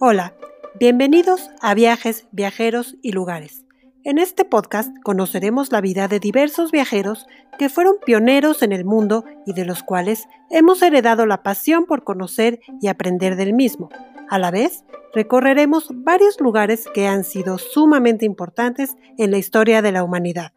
Hola, 0.00 0.32
bienvenidos 0.78 1.50
a 1.60 1.74
Viajes, 1.74 2.28
Viajeros 2.30 2.96
y 3.02 3.10
Lugares. 3.10 3.64
En 4.04 4.18
este 4.18 4.44
podcast 4.44 4.96
conoceremos 5.02 5.72
la 5.72 5.80
vida 5.80 6.06
de 6.06 6.20
diversos 6.20 6.70
viajeros 6.70 7.26
que 7.58 7.68
fueron 7.68 7.96
pioneros 8.06 8.62
en 8.62 8.70
el 8.70 8.84
mundo 8.84 9.24
y 9.44 9.54
de 9.54 9.64
los 9.64 9.82
cuales 9.82 10.28
hemos 10.50 10.82
heredado 10.82 11.26
la 11.26 11.42
pasión 11.42 11.84
por 11.84 12.04
conocer 12.04 12.60
y 12.80 12.86
aprender 12.86 13.34
del 13.34 13.54
mismo. 13.54 13.88
A 14.28 14.38
la 14.38 14.52
vez, 14.52 14.84
recorreremos 15.14 15.88
varios 15.90 16.40
lugares 16.40 16.86
que 16.94 17.08
han 17.08 17.24
sido 17.24 17.58
sumamente 17.58 18.24
importantes 18.24 18.96
en 19.16 19.32
la 19.32 19.38
historia 19.38 19.82
de 19.82 19.90
la 19.90 20.04
humanidad. 20.04 20.52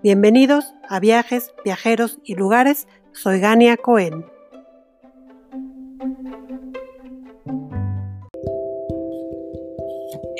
Bienvenidos 0.00 0.74
a 0.88 1.00
Viajes, 1.00 1.52
Viajeros 1.64 2.20
y 2.22 2.36
Lugares. 2.36 2.86
Soy 3.10 3.40
Gania 3.40 3.76
Cohen. 3.76 4.26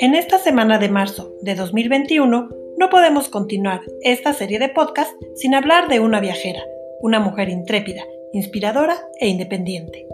En 0.05 0.13
esta 0.13 0.37
semana 0.37 0.77
de 0.77 0.87
marzo 0.87 1.33
de 1.41 1.55
2021 1.55 2.49
no 2.77 2.89
podemos 2.91 3.27
continuar 3.27 3.81
esta 4.03 4.33
serie 4.33 4.59
de 4.59 4.69
podcast 4.69 5.11
sin 5.33 5.55
hablar 5.55 5.87
de 5.87 5.99
una 5.99 6.19
viajera, 6.19 6.61
una 7.01 7.19
mujer 7.19 7.49
intrépida, 7.49 8.03
inspiradora 8.31 8.99
e 9.19 9.27
independiente. 9.27 10.05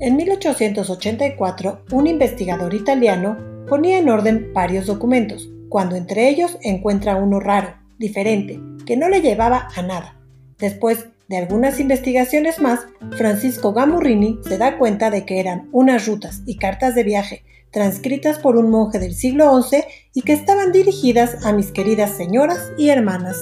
En 0.00 0.16
1884, 0.16 1.84
un 1.92 2.08
investigador 2.08 2.74
italiano 2.74 3.38
ponía 3.68 4.00
en 4.00 4.08
orden 4.08 4.52
varios 4.52 4.86
documentos, 4.86 5.48
cuando 5.68 5.94
entre 5.94 6.28
ellos 6.28 6.58
encuentra 6.62 7.14
uno 7.14 7.38
raro, 7.38 7.76
diferente, 7.96 8.58
que 8.86 8.96
no 8.96 9.08
le 9.08 9.20
llevaba 9.20 9.68
a 9.76 9.82
nada. 9.82 10.18
Después 10.58 11.06
de 11.28 11.36
algunas 11.36 11.80
investigaciones 11.80 12.60
más, 12.60 12.86
Francisco 13.16 13.72
Gamurrini 13.72 14.38
se 14.46 14.58
da 14.58 14.78
cuenta 14.78 15.10
de 15.10 15.24
que 15.24 15.40
eran 15.40 15.68
unas 15.72 16.06
rutas 16.06 16.42
y 16.46 16.56
cartas 16.56 16.94
de 16.94 17.02
viaje 17.02 17.42
transcritas 17.72 18.38
por 18.38 18.56
un 18.56 18.70
monje 18.70 18.98
del 18.98 19.12
siglo 19.12 19.62
XI 19.62 19.84
y 20.14 20.22
que 20.22 20.32
estaban 20.32 20.72
dirigidas 20.72 21.44
a 21.44 21.52
mis 21.52 21.72
queridas 21.72 22.16
señoras 22.16 22.72
y 22.78 22.88
hermanas. 22.88 23.36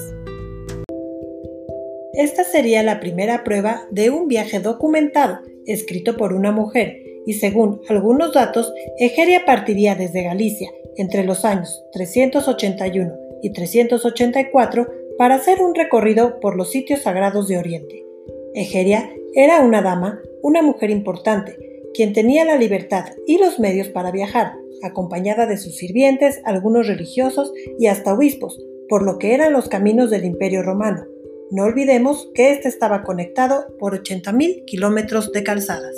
Esta 2.13 2.43
sería 2.43 2.83
la 2.83 2.99
primera 2.99 3.43
prueba 3.43 3.83
de 3.91 4.09
un 4.09 4.27
viaje 4.27 4.59
documentado, 4.59 5.39
escrito 5.65 6.17
por 6.17 6.33
una 6.33 6.51
mujer, 6.51 6.97
y 7.25 7.33
según 7.35 7.79
algunos 7.87 8.33
datos, 8.33 8.73
Egeria 8.99 9.45
partiría 9.45 9.95
desde 9.95 10.23
Galicia 10.23 10.69
entre 10.97 11.23
los 11.23 11.45
años 11.45 11.85
381 11.93 13.13
y 13.41 13.53
384 13.53 14.87
para 15.17 15.35
hacer 15.35 15.61
un 15.61 15.75
recorrido 15.75 16.39
por 16.39 16.55
los 16.55 16.71
sitios 16.71 17.01
sagrados 17.01 17.47
de 17.47 17.57
Oriente. 17.57 18.05
Egeria 18.53 19.11
era 19.33 19.61
una 19.61 19.81
dama, 19.81 20.21
una 20.41 20.61
mujer 20.61 20.89
importante, 20.89 21.57
quien 21.93 22.13
tenía 22.13 22.45
la 22.45 22.57
libertad 22.57 23.05
y 23.25 23.37
los 23.37 23.59
medios 23.59 23.89
para 23.89 24.11
viajar, 24.11 24.53
acompañada 24.83 25.45
de 25.45 25.57
sus 25.57 25.77
sirvientes, 25.77 26.41
algunos 26.45 26.87
religiosos 26.87 27.53
y 27.79 27.87
hasta 27.87 28.13
obispos, 28.13 28.61
por 28.89 29.03
lo 29.03 29.17
que 29.17 29.33
eran 29.33 29.53
los 29.53 29.69
caminos 29.69 30.09
del 30.09 30.25
Imperio 30.25 30.61
Romano. 30.61 31.05
No 31.51 31.63
olvidemos 31.63 32.29
que 32.33 32.51
éste 32.51 32.67
estaba 32.67 33.03
conectado 33.03 33.67
por 33.79 34.01
80.000 34.01 34.65
kilómetros 34.65 35.31
de 35.31 35.43
calzadas. 35.43 35.95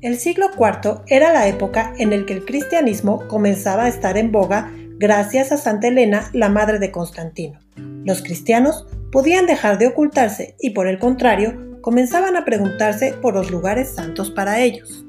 El 0.00 0.18
siglo 0.18 0.50
IV 0.58 1.02
era 1.06 1.32
la 1.32 1.48
época 1.48 1.94
en 1.98 2.10
la 2.10 2.26
que 2.26 2.34
el 2.34 2.44
cristianismo 2.44 3.26
comenzaba 3.28 3.84
a 3.84 3.88
estar 3.88 4.18
en 4.18 4.32
boga 4.32 4.70
gracias 5.04 5.52
a 5.52 5.58
Santa 5.58 5.88
Elena, 5.88 6.30
la 6.32 6.48
madre 6.48 6.78
de 6.78 6.90
Constantino. 6.90 7.60
Los 8.06 8.22
cristianos 8.22 8.86
podían 9.12 9.44
dejar 9.44 9.76
de 9.76 9.88
ocultarse 9.88 10.56
y 10.58 10.70
por 10.70 10.86
el 10.86 10.98
contrario 10.98 11.76
comenzaban 11.82 12.36
a 12.36 12.46
preguntarse 12.46 13.12
por 13.20 13.34
los 13.34 13.50
lugares 13.50 13.90
santos 13.90 14.30
para 14.30 14.60
ellos. 14.60 15.04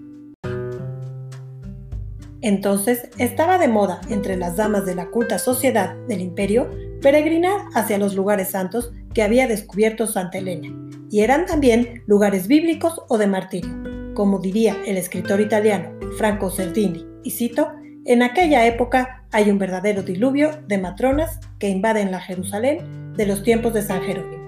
Entonces 2.42 3.08
estaba 3.18 3.58
de 3.58 3.70
moda 3.70 4.02
entre 4.10 4.36
las 4.36 4.58
damas 4.58 4.86
de 4.86 4.96
la 4.96 5.06
culta 5.12 5.40
sociedad 5.40 5.96
del 6.10 6.20
imperio 6.20 6.70
peregrinar 7.02 7.62
hacia 7.74 7.98
los 7.98 8.16
lugares 8.16 8.50
santos 8.50 8.92
que 9.14 9.24
había 9.24 9.48
descubierto 9.48 10.08
Santa 10.08 10.40
Elena, 10.40 10.68
y 11.10 11.22
eran 11.22 11.46
también 11.46 12.04
lugares 12.06 12.50
bíblicos 12.50 13.02
o 13.08 13.18
de 13.18 13.28
martirio, 13.28 13.72
como 14.14 14.40
diría 14.40 14.76
el 14.86 14.98
escritor 14.98 15.40
italiano 15.40 15.98
Franco 16.18 16.52
Cerdini, 16.52 17.06
y 17.24 17.32
cito, 17.32 17.72
en 18.04 18.24
aquella 18.24 18.66
época 18.68 19.25
hay 19.36 19.52
un 19.52 19.60
verdadero 19.60 20.02
diluvio 20.02 20.52
de 20.66 20.78
matronas 20.78 21.42
que 21.60 21.68
invaden 21.68 22.10
la 22.10 22.22
Jerusalén 22.22 23.12
de 23.18 23.26
los 23.26 23.44
tiempos 23.44 23.74
de 23.74 23.82
San 23.82 24.02
Jerónimo. 24.02 24.42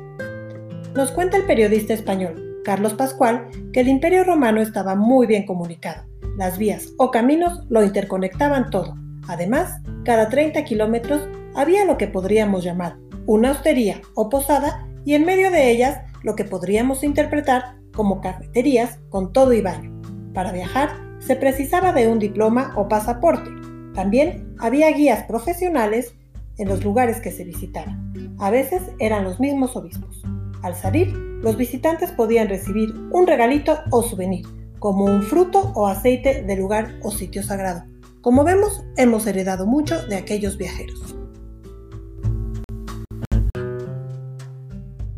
Nos 0.96 1.12
cuenta 1.12 1.36
el 1.36 1.44
periodista 1.44 1.94
español 1.94 2.62
Carlos 2.64 2.94
Pascual 2.94 3.50
que 3.74 3.82
el 3.82 3.90
imperio 3.90 4.24
romano 4.24 4.62
estaba 4.62 4.96
muy 4.96 5.28
bien 5.28 5.46
comunicado. 5.46 6.06
Las 6.38 6.58
vías 6.58 6.94
o 6.98 7.12
caminos 7.12 7.66
lo 7.68 7.84
interconectaban 7.84 8.70
todo. 8.70 8.96
Además, 9.28 9.82
cada 10.06 10.30
30 10.30 10.64
kilómetros 10.64 11.28
había 11.54 11.84
lo 11.84 11.98
que 11.98 12.08
podríamos 12.08 12.64
llamar 12.64 12.96
una 13.26 13.52
hostería 13.52 14.00
o 14.16 14.30
posada 14.30 14.88
y 15.04 15.16
en 15.16 15.26
medio 15.26 15.52
de 15.52 15.70
ellas 15.70 16.00
lo 16.24 16.38
que 16.38 16.46
podríamos 16.46 17.04
interpretar 17.04 17.76
como 17.94 18.22
cafeterías 18.22 19.00
con 19.10 19.34
todo 19.34 19.52
y 19.52 19.60
baño. 19.60 20.02
Para 20.34 20.54
viajar 20.54 20.92
se 21.20 21.36
precisaba 21.36 21.92
de 21.92 22.08
un 22.08 22.20
diploma 22.20 22.72
o 22.78 22.88
pasaporte. 22.88 23.50
También 23.94 24.47
había 24.60 24.92
guías 24.92 25.24
profesionales 25.24 26.14
en 26.58 26.68
los 26.68 26.84
lugares 26.84 27.22
que 27.22 27.32
se 27.32 27.44
visitaran. 27.44 28.36
A 28.40 28.50
veces 28.50 28.82
eran 29.00 29.24
los 29.24 29.40
mismos 29.40 29.76
obispos. 29.76 30.24
Al 30.64 30.76
salir, 30.76 31.08
los 31.42 31.56
visitantes 31.56 32.12
podían 32.12 32.50
recibir 32.50 32.94
un 33.12 33.28
regalito 33.28 33.80
o 33.92 34.02
souvenir, 34.02 34.46
como 34.80 35.06
un 35.06 35.22
fruto 35.22 35.72
o 35.76 35.88
aceite 35.88 36.44
de 36.44 36.56
lugar 36.56 36.96
o 37.04 37.12
sitio 37.12 37.44
sagrado. 37.44 37.84
Como 38.22 38.44
vemos, 38.44 38.84
hemos 38.98 39.28
heredado 39.28 39.68
mucho 39.68 40.06
de 40.08 40.18
aquellos 40.18 40.58
viajeros. 40.58 41.16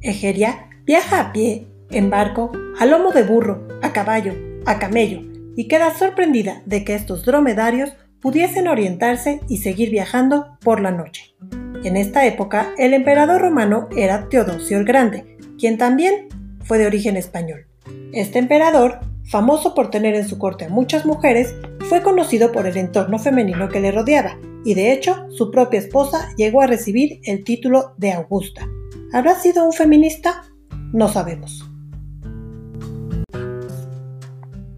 Egeria 0.01 0.69
viaja 0.85 1.19
a 1.21 1.31
pie, 1.31 1.67
en 1.91 2.09
barco, 2.09 2.51
a 2.79 2.85
lomo 2.85 3.11
de 3.11 3.23
burro, 3.23 3.67
a 3.81 3.93
caballo, 3.93 4.33
a 4.65 4.79
camello, 4.79 5.21
y 5.55 5.67
queda 5.67 5.93
sorprendida 5.93 6.61
de 6.65 6.83
que 6.83 6.95
estos 6.95 7.25
dromedarios 7.25 7.93
pudiesen 8.21 8.67
orientarse 8.67 9.41
y 9.47 9.57
seguir 9.57 9.89
viajando 9.89 10.57
por 10.61 10.81
la 10.81 10.91
noche. 10.91 11.35
En 11.83 11.95
esta 11.95 12.25
época, 12.25 12.73
el 12.77 12.93
emperador 12.93 13.41
romano 13.41 13.87
era 13.95 14.27
Teodosio 14.27 14.77
el 14.77 14.85
Grande, 14.85 15.37
quien 15.57 15.77
también 15.77 16.27
fue 16.63 16.77
de 16.77 16.87
origen 16.87 17.15
español. 17.15 17.67
Este 18.11 18.39
emperador, 18.39 18.99
famoso 19.23 19.73
por 19.73 19.89
tener 19.89 20.15
en 20.15 20.27
su 20.27 20.37
corte 20.37 20.65
a 20.65 20.69
muchas 20.69 21.05
mujeres, 21.05 21.55
fue 21.87 22.01
conocido 22.01 22.51
por 22.51 22.67
el 22.67 22.77
entorno 22.77 23.17
femenino 23.17 23.69
que 23.69 23.79
le 23.79 23.91
rodeaba, 23.91 24.37
y 24.65 24.73
de 24.73 24.91
hecho 24.91 25.25
su 25.29 25.51
propia 25.51 25.79
esposa 25.79 26.29
llegó 26.35 26.61
a 26.61 26.67
recibir 26.67 27.21
el 27.23 27.43
título 27.43 27.93
de 27.97 28.11
Augusta. 28.11 28.67
¿Habrá 29.13 29.35
sido 29.35 29.65
un 29.65 29.73
feminista? 29.73 30.43
No 30.91 31.07
sabemos. 31.07 31.65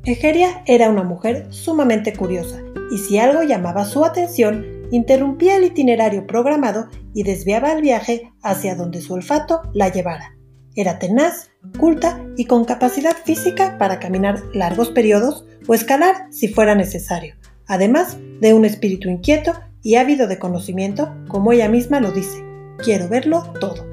Egeria 0.04 0.64
era 0.66 0.90
una 0.90 1.04
mujer 1.04 1.48
sumamente 1.52 2.14
curiosa 2.14 2.62
y 2.92 2.98
si 2.98 3.18
algo 3.18 3.42
llamaba 3.42 3.86
su 3.86 4.06
atención, 4.06 4.66
interrumpía 4.92 5.56
el 5.56 5.64
itinerario 5.64 6.28
programado 6.28 6.88
y 7.14 7.24
desviaba 7.24 7.72
el 7.72 7.82
viaje 7.82 8.32
hacia 8.44 8.76
donde 8.76 9.02
su 9.02 9.14
olfato 9.14 9.62
la 9.74 9.90
llevara. 9.90 10.36
Era 10.76 11.00
tenaz, 11.00 11.50
culta 11.80 12.22
y 12.38 12.46
con 12.46 12.66
capacidad 12.66 13.16
física 13.16 13.78
para 13.78 14.00
caminar 14.00 14.42
largos 14.54 14.90
periodos 14.90 15.46
o 15.68 15.74
escalar 15.74 16.28
si 16.32 16.50
fuera 16.50 16.76
necesario, 16.76 17.36
además 17.66 18.18
de 18.42 18.54
un 18.54 18.66
espíritu 18.66 19.10
inquieto 19.10 19.54
y 19.82 19.96
ávido 19.96 20.28
de 20.28 20.38
conocimiento, 20.38 21.14
como 21.28 21.54
ella 21.54 21.70
misma 21.70 22.00
lo 22.00 22.12
dice. 22.12 22.44
Quiero 22.84 23.08
verlo 23.08 23.54
todo. 23.60 23.90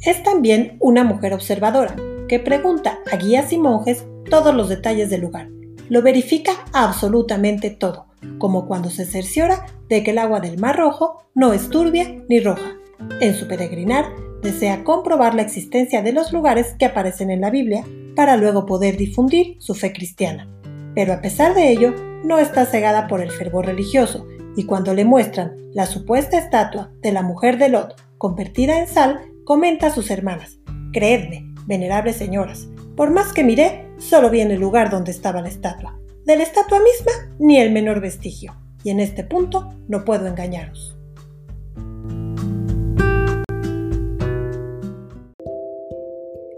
Es 0.00 0.22
también 0.22 0.76
una 0.80 1.02
mujer 1.02 1.32
observadora, 1.32 1.96
que 2.28 2.38
pregunta 2.38 2.98
a 3.10 3.16
guías 3.16 3.52
y 3.52 3.58
monjes 3.58 4.04
todos 4.28 4.54
los 4.54 4.68
detalles 4.68 5.10
del 5.10 5.22
lugar. 5.22 5.48
Lo 5.88 6.02
verifica 6.02 6.52
absolutamente 6.72 7.70
todo, 7.70 8.06
como 8.38 8.66
cuando 8.66 8.90
se 8.90 9.04
cerciora 9.04 9.66
de 9.88 10.02
que 10.02 10.12
el 10.12 10.18
agua 10.18 10.40
del 10.40 10.58
Mar 10.58 10.76
Rojo 10.76 11.24
no 11.34 11.52
es 11.52 11.68
turbia 11.68 12.22
ni 12.28 12.40
roja. 12.40 12.76
En 13.20 13.34
su 13.34 13.46
peregrinar, 13.46 14.06
desea 14.42 14.84
comprobar 14.84 15.34
la 15.34 15.42
existencia 15.42 16.02
de 16.02 16.12
los 16.12 16.32
lugares 16.32 16.74
que 16.78 16.84
aparecen 16.84 17.30
en 17.30 17.40
la 17.40 17.50
Biblia 17.50 17.84
para 18.14 18.36
luego 18.36 18.66
poder 18.66 18.96
difundir 18.96 19.56
su 19.58 19.74
fe 19.74 19.92
cristiana. 19.92 20.48
Pero 20.94 21.12
a 21.12 21.20
pesar 21.20 21.54
de 21.54 21.70
ello, 21.70 21.94
no 22.24 22.38
está 22.38 22.64
cegada 22.66 23.08
por 23.08 23.20
el 23.20 23.30
fervor 23.30 23.66
religioso, 23.66 24.26
y 24.56 24.64
cuando 24.64 24.94
le 24.94 25.04
muestran 25.04 25.56
la 25.72 25.86
supuesta 25.86 26.38
estatua 26.38 26.92
de 27.02 27.12
la 27.12 27.22
mujer 27.22 27.58
de 27.58 27.68
Lot 27.68 28.00
convertida 28.18 28.78
en 28.78 28.86
sal, 28.86 29.20
comenta 29.44 29.88
a 29.88 29.90
sus 29.90 30.10
hermanas, 30.10 30.58
Creedme, 30.92 31.52
venerables 31.66 32.16
señoras, 32.16 32.68
por 32.96 33.10
más 33.10 33.32
que 33.32 33.42
miré, 33.42 33.83
solo 33.98 34.30
vi 34.30 34.40
en 34.40 34.50
el 34.50 34.60
lugar 34.60 34.90
donde 34.90 35.10
estaba 35.10 35.40
la 35.40 35.48
estatua. 35.48 35.98
De 36.24 36.36
la 36.36 36.42
estatua 36.42 36.80
misma, 36.80 37.12
ni 37.38 37.58
el 37.58 37.70
menor 37.70 38.00
vestigio. 38.00 38.54
Y 38.82 38.90
en 38.90 39.00
este 39.00 39.24
punto 39.24 39.74
no 39.88 40.04
puedo 40.04 40.26
engañaros. 40.26 40.96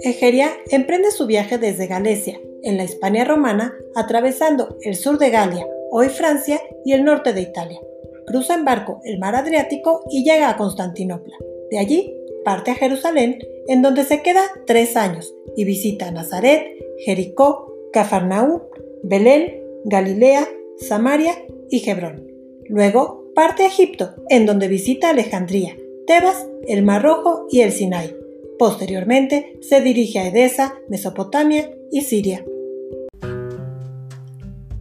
Egeria 0.01 0.53
emprende 0.71 1.11
su 1.11 1.27
viaje 1.27 1.59
desde 1.59 1.89
Galecia, 1.89 2.39
en 2.63 2.77
la 2.77 2.85
Hispania 2.85 3.25
romana, 3.25 3.75
atravesando 3.97 4.77
el 4.83 4.95
sur 4.95 5.19
de 5.19 5.31
Galia, 5.31 5.67
hoy 5.91 6.09
Francia, 6.09 6.61
y 6.85 6.93
el 6.93 7.05
norte 7.05 7.33
de 7.33 7.41
Italia. 7.41 7.81
Cruza 8.27 8.55
en 8.55 8.65
barco 8.65 9.01
el 9.05 9.19
mar 9.19 9.35
Adriático 9.35 10.05
y 10.11 10.25
llega 10.25 10.49
a 10.49 10.57
Constantinopla. 10.57 11.37
De 11.71 11.79
allí 11.79 12.16
parte 12.47 12.71
a 12.71 12.77
Jerusalén, 12.77 13.41
en 13.67 13.83
donde 13.83 14.05
se 14.05 14.23
queda 14.23 14.43
tres 14.69 14.97
años 14.97 15.35
y 15.57 15.65
visita 15.65 16.13
Nazaret, 16.13 16.65
Jericó, 17.05 17.75
Cafarnaú, 17.93 18.63
Belén, 19.03 19.65
Galilea, 19.85 20.49
Samaria 20.79 21.35
y 21.71 21.91
Hebrón. 21.91 22.25
Luego 22.69 23.33
parte 23.35 23.65
a 23.65 23.67
Egipto, 23.67 24.15
en 24.29 24.47
donde 24.47 24.69
visita 24.69 25.11
Alejandría, 25.11 25.77
Tebas, 26.07 26.47
el 26.69 26.85
Mar 26.85 27.03
Rojo 27.03 27.49
y 27.51 27.63
el 27.63 27.73
Sinai. 27.73 28.15
Posteriormente 28.61 29.59
se 29.61 29.81
dirige 29.81 30.21
a 30.21 30.29
Edesa, 30.29 30.79
Mesopotamia 30.89 31.73
y 31.91 32.03
Siria. 32.03 32.45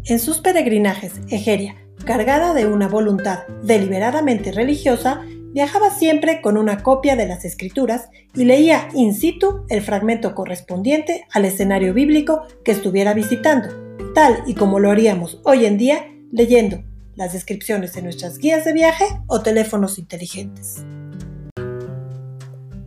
En 0.08 0.20
sus 0.20 0.38
peregrinajes, 0.38 1.14
Egeria, 1.32 1.78
cargada 2.06 2.54
de 2.54 2.68
una 2.68 2.88
voluntad 2.88 3.40
deliberadamente 3.64 4.52
religiosa, 4.52 5.26
viajaba 5.56 5.90
siempre 5.90 6.42
con 6.42 6.58
una 6.58 6.84
copia 6.84 7.16
de 7.16 7.28
las 7.28 7.46
escrituras 7.46 8.10
y 8.36 8.44
leía 8.44 8.90
in 8.94 9.14
situ 9.14 9.66
el 9.70 9.82
fragmento 9.82 10.36
correspondiente 10.36 11.26
al 11.32 11.46
escenario 11.46 11.94
bíblico 11.94 12.44
que 12.66 12.74
estuviera 12.74 13.14
visitando, 13.14 13.70
tal 14.14 14.44
y 14.48 14.54
como 14.54 14.80
lo 14.80 14.92
haríamos 14.92 15.40
hoy 15.46 15.66
en 15.66 15.78
día 15.78 16.12
leyendo 16.30 16.84
las 17.16 17.32
descripciones 17.32 17.96
en 17.96 18.04
nuestras 18.04 18.38
guías 18.38 18.66
de 18.66 18.74
viaje 18.74 19.06
o 19.28 19.44
teléfonos 19.44 19.98
inteligentes. 19.98 20.84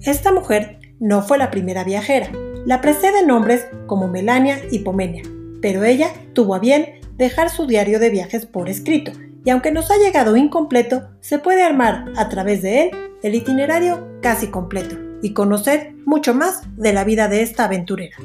Esta 0.03 0.31
mujer 0.31 0.79
no 1.01 1.23
fue 1.23 1.39
la 1.39 1.51
primera 1.51 1.85
viajera, 1.85 2.31
la 2.67 2.83
preceden 2.83 3.29
nombres 3.29 3.67
como 3.87 4.09
Melania 4.09 4.61
y 4.71 4.81
Pomenia, 4.81 5.23
pero 5.63 5.85
ella 5.85 6.13
tuvo 6.35 6.55
a 6.55 6.59
bien 6.59 7.01
dejar 7.17 7.49
su 7.49 7.67
diario 7.67 7.99
de 7.99 8.11
viajes 8.11 8.45
por 8.45 8.69
escrito, 8.69 9.13
y 9.49 9.51
aunque 9.51 9.73
nos 9.73 9.91
ha 9.91 9.97
llegado 9.97 10.37
incompleto, 10.37 11.09
se 11.21 11.39
puede 11.39 11.63
armar 11.63 12.13
a 12.19 12.29
través 12.29 12.61
de 12.61 12.83
él 12.83 12.91
el 13.23 13.35
itinerario 13.35 14.07
casi 14.21 14.49
completo 14.49 14.97
y 15.23 15.33
conocer 15.33 15.95
mucho 16.05 16.35
más 16.35 16.61
de 16.77 16.93
la 16.93 17.03
vida 17.03 17.29
de 17.29 17.41
esta 17.41 17.65
aventurera. 17.65 18.19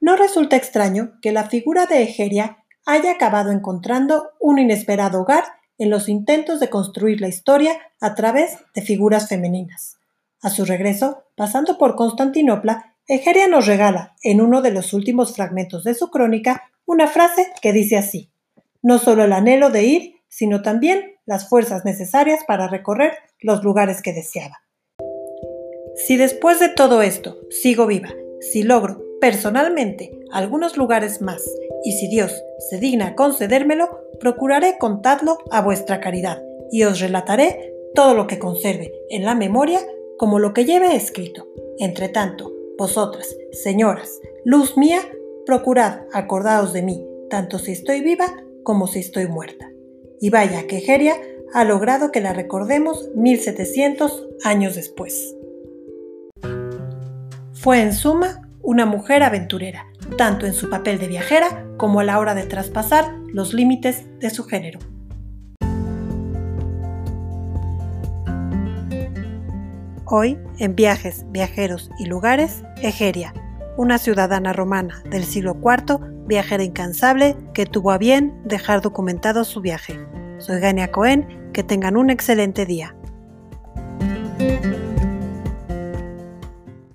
No 0.00 0.16
resulta 0.16 0.56
extraño 0.56 1.20
que 1.22 1.30
la 1.30 1.44
figura 1.44 1.86
de 1.86 2.02
Egeria 2.02 2.64
haya 2.84 3.12
acabado 3.12 3.52
encontrando 3.52 4.30
un 4.40 4.58
inesperado 4.58 5.20
hogar 5.20 5.44
en 5.78 5.88
los 5.88 6.08
intentos 6.08 6.58
de 6.58 6.68
construir 6.68 7.20
la 7.20 7.28
historia 7.28 7.78
a 8.00 8.16
través 8.16 8.56
de 8.74 8.82
figuras 8.82 9.28
femeninas. 9.28 9.98
A 10.42 10.50
su 10.50 10.64
regreso, 10.64 11.22
pasando 11.36 11.78
por 11.78 11.94
Constantinopla, 11.94 12.96
Egeria 13.06 13.46
nos 13.46 13.68
regala, 13.68 14.16
en 14.24 14.40
uno 14.40 14.62
de 14.62 14.72
los 14.72 14.92
últimos 14.92 15.36
fragmentos 15.36 15.84
de 15.84 15.94
su 15.94 16.10
crónica, 16.10 16.72
una 16.86 17.06
frase 17.06 17.46
que 17.62 17.72
dice 17.72 17.96
así, 17.96 18.31
no 18.82 18.98
solo 18.98 19.24
el 19.24 19.32
anhelo 19.32 19.70
de 19.70 19.84
ir, 19.84 20.14
sino 20.28 20.62
también 20.62 21.12
las 21.26 21.48
fuerzas 21.48 21.84
necesarias 21.84 22.40
para 22.46 22.68
recorrer 22.68 23.12
los 23.40 23.62
lugares 23.62 24.02
que 24.02 24.12
deseaba. 24.12 24.58
Si 25.94 26.16
después 26.16 26.58
de 26.58 26.68
todo 26.68 27.02
esto 27.02 27.38
sigo 27.50 27.86
viva, 27.86 28.08
si 28.40 28.62
logro 28.62 29.02
personalmente 29.20 30.10
algunos 30.32 30.76
lugares 30.76 31.20
más, 31.20 31.42
y 31.84 31.92
si 31.92 32.08
Dios 32.08 32.42
se 32.70 32.78
digna 32.78 33.14
concedérmelo, 33.14 33.88
procuraré 34.18 34.78
contadlo 34.78 35.38
a 35.50 35.60
vuestra 35.60 36.00
caridad, 36.00 36.42
y 36.70 36.84
os 36.84 37.00
relataré 37.00 37.74
todo 37.94 38.14
lo 38.14 38.26
que 38.26 38.38
conserve 38.38 38.92
en 39.10 39.24
la 39.24 39.34
memoria 39.34 39.80
como 40.16 40.38
lo 40.38 40.54
que 40.54 40.64
lleve 40.64 40.96
escrito. 40.96 41.46
Entre 41.78 42.08
tanto, 42.08 42.52
vosotras, 42.78 43.36
señoras, 43.52 44.20
luz 44.44 44.76
mía, 44.76 45.00
procurad 45.44 46.00
acordaos 46.12 46.72
de 46.72 46.82
mí, 46.82 47.06
tanto 47.28 47.58
si 47.58 47.72
estoy 47.72 48.00
viva 48.00 48.26
como 48.64 48.86
si 48.86 49.00
estoy 49.00 49.26
muerta. 49.26 49.70
Y 50.20 50.30
vaya 50.30 50.66
que 50.66 50.80
Geria 50.80 51.16
ha 51.52 51.64
logrado 51.64 52.10
que 52.12 52.20
la 52.20 52.32
recordemos 52.32 53.10
1700 53.14 54.28
años 54.44 54.74
después. 54.74 55.34
Fue 57.52 57.80
en 57.80 57.92
suma 57.92 58.48
una 58.62 58.86
mujer 58.86 59.22
aventurera, 59.22 59.86
tanto 60.16 60.46
en 60.46 60.54
su 60.54 60.70
papel 60.70 60.98
de 60.98 61.08
viajera 61.08 61.66
como 61.76 62.00
a 62.00 62.04
la 62.04 62.18
hora 62.18 62.34
de 62.34 62.44
traspasar 62.44 63.12
los 63.32 63.54
límites 63.54 64.04
de 64.18 64.30
su 64.30 64.44
género. 64.44 64.78
Hoy, 70.04 70.38
en 70.58 70.76
Viajes, 70.76 71.24
Viajeros 71.30 71.90
y 71.98 72.04
Lugares, 72.04 72.62
Egeria, 72.82 73.32
una 73.76 73.98
ciudadana 73.98 74.52
romana 74.52 75.02
del 75.10 75.24
siglo 75.24 75.56
IV, 75.62 75.98
viajera 76.26 76.62
incansable 76.62 77.36
que 77.54 77.66
tuvo 77.66 77.90
a 77.92 77.98
bien 77.98 78.40
dejar 78.44 78.80
documentado 78.80 79.44
su 79.44 79.60
viaje. 79.60 79.98
Soy 80.38 80.60
Gania 80.60 80.90
Cohen, 80.90 81.50
que 81.52 81.62
tengan 81.62 81.96
un 81.96 82.10
excelente 82.10 82.66
día. 82.66 82.94